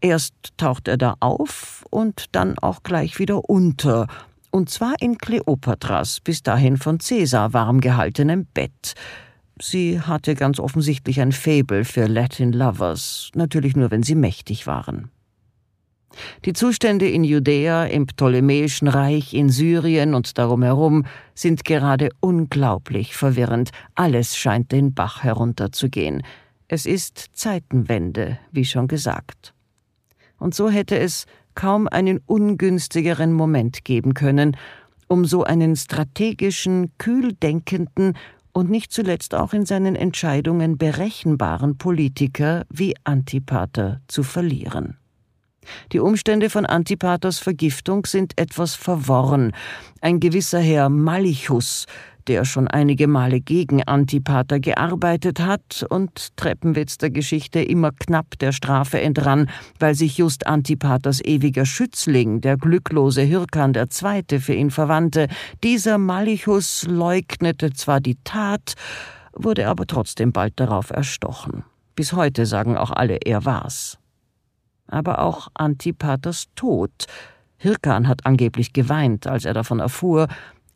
Erst 0.00 0.34
taucht 0.56 0.86
er 0.86 0.96
da 0.96 1.16
auf 1.20 1.84
und 1.90 2.26
dann 2.32 2.58
auch 2.58 2.82
gleich 2.82 3.18
wieder 3.18 3.48
unter, 3.48 4.06
und 4.58 4.68
zwar 4.68 4.94
in 4.98 5.18
Kleopatras 5.18 6.18
bis 6.18 6.42
dahin 6.42 6.76
von 6.78 6.98
Caesar 6.98 7.52
warm 7.52 7.80
gehaltenem 7.80 8.44
Bett. 8.44 8.94
Sie 9.62 10.00
hatte 10.00 10.34
ganz 10.34 10.58
offensichtlich 10.58 11.20
ein 11.20 11.30
Faible 11.30 11.84
für 11.84 12.06
Latin 12.06 12.52
Lovers, 12.52 13.30
natürlich 13.36 13.76
nur, 13.76 13.92
wenn 13.92 14.02
sie 14.02 14.16
mächtig 14.16 14.66
waren. 14.66 15.12
Die 16.44 16.54
Zustände 16.54 17.08
in 17.08 17.22
Judäa, 17.22 17.84
im 17.84 18.06
Ptolemäischen 18.06 18.88
Reich, 18.88 19.32
in 19.32 19.48
Syrien 19.48 20.14
und 20.14 20.38
darum 20.38 20.64
herum 20.64 21.06
sind 21.34 21.64
gerade 21.64 22.08
unglaublich 22.18 23.14
verwirrend. 23.14 23.70
Alles 23.94 24.36
scheint 24.36 24.72
den 24.72 24.92
Bach 24.92 25.22
herunterzugehen. 25.22 26.24
Es 26.66 26.84
ist 26.84 27.26
Zeitenwende, 27.34 28.40
wie 28.50 28.64
schon 28.64 28.88
gesagt. 28.88 29.54
Und 30.36 30.52
so 30.52 30.68
hätte 30.68 30.98
es 30.98 31.26
kaum 31.58 31.88
einen 31.90 32.20
ungünstigeren 32.24 33.32
Moment 33.32 33.84
geben 33.84 34.14
können, 34.14 34.56
um 35.08 35.24
so 35.24 35.42
einen 35.42 35.74
strategischen, 35.74 36.92
kühl 36.98 37.32
denkenden 37.32 38.12
und 38.52 38.70
nicht 38.70 38.92
zuletzt 38.92 39.34
auch 39.34 39.52
in 39.52 39.66
seinen 39.66 39.96
Entscheidungen 39.96 40.78
berechenbaren 40.78 41.76
Politiker 41.76 42.64
wie 42.70 42.94
Antipater 43.02 44.00
zu 44.06 44.22
verlieren. 44.22 44.98
Die 45.90 45.98
Umstände 45.98 46.48
von 46.48 46.64
Antipaters 46.64 47.40
Vergiftung 47.40 48.06
sind 48.06 48.38
etwas 48.38 48.76
verworren. 48.76 49.50
Ein 50.00 50.20
gewisser 50.20 50.60
Herr 50.60 50.88
Malichus, 50.88 51.86
der 52.28 52.44
schon 52.44 52.68
einige 52.68 53.08
Male 53.08 53.40
gegen 53.40 53.82
Antipater 53.82 54.60
gearbeitet 54.60 55.40
hat 55.40 55.84
und 55.88 56.36
Treppenwitz 56.36 56.98
der 56.98 57.10
Geschichte 57.10 57.60
immer 57.60 57.90
knapp 57.92 58.38
der 58.38 58.52
Strafe 58.52 59.00
entrann, 59.00 59.48
weil 59.78 59.94
sich 59.94 60.18
just 60.18 60.46
Antipaters 60.46 61.24
ewiger 61.24 61.64
Schützling, 61.64 62.40
der 62.40 62.56
glücklose 62.56 63.22
Hirkan 63.22 63.72
II., 63.74 64.40
für 64.40 64.54
ihn 64.54 64.70
verwandte. 64.70 65.28
Dieser 65.64 65.98
Malichus 65.98 66.86
leugnete 66.86 67.72
zwar 67.72 68.00
die 68.00 68.18
Tat, 68.24 68.74
wurde 69.32 69.68
aber 69.68 69.86
trotzdem 69.86 70.32
bald 70.32 70.52
darauf 70.60 70.90
erstochen. 70.90 71.64
Bis 71.94 72.12
heute 72.12 72.46
sagen 72.46 72.76
auch 72.76 72.90
alle, 72.90 73.16
er 73.24 73.44
war's. 73.44 73.98
Aber 74.86 75.20
auch 75.20 75.48
Antipaters 75.54 76.46
Tod. 76.54 77.06
Hirkan 77.56 78.06
hat 78.06 78.24
angeblich 78.24 78.72
geweint, 78.72 79.26
als 79.26 79.44
er 79.44 79.54
davon 79.54 79.80
erfuhr, 79.80 80.28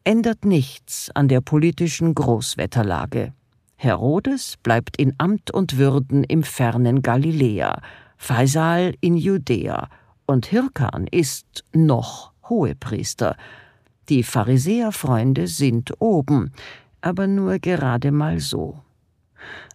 ändert 0.05 0.45
nichts 0.45 1.11
an 1.15 1.29
der 1.29 1.41
politischen 1.41 2.15
Großwetterlage. 2.15 3.33
Herodes 3.77 4.57
bleibt 4.63 4.97
in 4.97 5.15
Amt 5.19 5.51
und 5.51 5.77
Würden 5.77 6.25
im 6.25 6.43
fernen 6.43 7.03
Galiläa, 7.03 7.81
Phaisal 8.17 8.95
in 9.01 9.17
Judäa 9.17 9.89
und 10.27 10.47
Hirkan 10.47 11.09
ist 11.11 11.65
noch 11.73 12.33
Hohepriester. 12.49 13.37
Die 14.09 14.23
Pharisäerfreunde 14.23 15.47
sind 15.47 15.93
oben, 16.01 16.53
aber 17.01 17.27
nur 17.27 17.59
gerade 17.59 18.13
mal 18.13 18.39
so. 18.39 18.79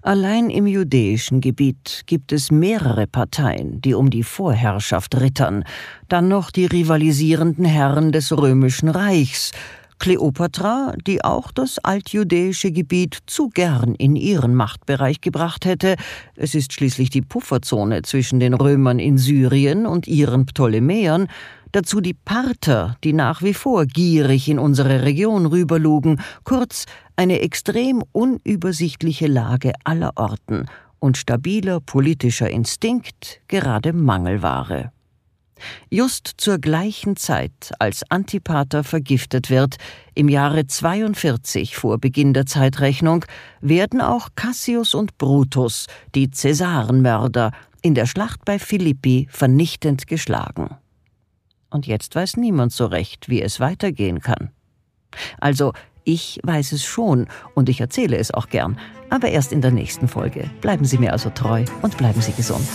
Allein 0.01 0.49
im 0.49 0.67
judäischen 0.67 1.41
Gebiet 1.41 2.03
gibt 2.05 2.31
es 2.31 2.51
mehrere 2.51 3.07
Parteien, 3.07 3.81
die 3.81 3.93
um 3.93 4.09
die 4.09 4.23
Vorherrschaft 4.23 5.19
rittern, 5.19 5.65
dann 6.07 6.29
noch 6.29 6.51
die 6.51 6.65
rivalisierenden 6.65 7.65
Herren 7.65 8.13
des 8.13 8.31
römischen 8.31 8.87
Reichs, 8.87 9.51
Kleopatra, 9.99 10.93
die 11.05 11.23
auch 11.23 11.51
das 11.51 11.79
altjudäische 11.79 12.71
Gebiet 12.71 13.17
zu 13.25 13.49
gern 13.49 13.95
in 13.95 14.15
ihren 14.15 14.55
Machtbereich 14.55 15.21
gebracht 15.21 15.65
hätte, 15.65 15.95
es 16.35 16.55
ist 16.55 16.73
schließlich 16.73 17.09
die 17.09 17.21
Pufferzone 17.21 18.03
zwischen 18.03 18.39
den 18.39 18.53
Römern 18.53 18.99
in 18.99 19.17
Syrien 19.17 19.85
und 19.85 20.07
ihren 20.07 20.45
Ptolemäern, 20.45 21.27
dazu 21.71 22.01
die 22.01 22.13
Parther, 22.13 22.95
die 23.03 23.13
nach 23.13 23.41
wie 23.41 23.53
vor 23.53 23.85
gierig 23.85 24.49
in 24.49 24.59
unsere 24.59 25.03
Region 25.03 25.45
rüberlugen, 25.45 26.21
kurz 26.43 26.85
eine 27.15 27.41
extrem 27.41 28.03
unübersichtliche 28.11 29.27
Lage 29.27 29.73
aller 29.83 30.11
Orten 30.15 30.65
und 30.99 31.17
stabiler 31.17 31.79
politischer 31.79 32.49
Instinkt 32.49 33.41
gerade 33.47 33.93
Mangelware. 33.93 34.91
Just 35.89 36.33
zur 36.37 36.59
gleichen 36.59 37.15
Zeit, 37.15 37.71
als 37.79 38.03
Antipater 38.09 38.83
vergiftet 38.83 39.49
wird, 39.49 39.77
im 40.15 40.29
Jahre 40.29 40.67
42 40.67 41.75
vor 41.75 41.97
Beginn 41.97 42.33
der 42.33 42.45
Zeitrechnung, 42.45 43.25
werden 43.61 44.01
auch 44.01 44.29
Cassius 44.35 44.93
und 44.93 45.17
Brutus, 45.17 45.87
die 46.15 46.29
Cäsarenmörder, 46.31 47.51
in 47.81 47.95
der 47.95 48.05
Schlacht 48.05 48.43
bei 48.45 48.59
Philippi 48.59 49.27
vernichtend 49.29 50.07
geschlagen. 50.07 50.77
Und 51.69 51.87
jetzt 51.87 52.15
weiß 52.15 52.37
niemand 52.37 52.71
so 52.71 52.85
recht, 52.85 53.29
wie 53.29 53.41
es 53.41 53.59
weitergehen 53.59 54.21
kann. 54.21 54.51
Also, 55.39 55.73
ich 56.03 56.39
weiß 56.43 56.71
es 56.71 56.85
schon 56.85 57.27
und 57.53 57.67
ich 57.67 57.81
erzähle 57.81 58.17
es 58.17 58.33
auch 58.33 58.47
gern, 58.47 58.79
aber 59.09 59.29
erst 59.29 59.51
in 59.51 59.61
der 59.61 59.71
nächsten 59.71 60.07
Folge. 60.07 60.49
Bleiben 60.61 60.85
Sie 60.85 60.97
mir 60.97 61.11
also 61.11 61.29
treu 61.29 61.65
und 61.81 61.97
bleiben 61.97 62.21
Sie 62.21 62.31
gesund. 62.31 62.67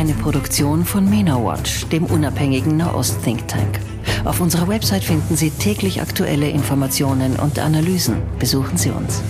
Eine 0.00 0.14
Produktion 0.14 0.86
von 0.86 1.10
MENA 1.10 1.44
Watch, 1.44 1.84
dem 1.88 2.06
unabhängigen 2.06 2.78
Nahost-Think 2.78 3.46
Tank. 3.48 3.80
Auf 4.24 4.40
unserer 4.40 4.66
Website 4.66 5.04
finden 5.04 5.36
Sie 5.36 5.50
täglich 5.50 6.00
aktuelle 6.00 6.48
Informationen 6.48 7.36
und 7.36 7.58
Analysen. 7.58 8.16
Besuchen 8.38 8.78
Sie 8.78 8.88
uns. 8.88 9.22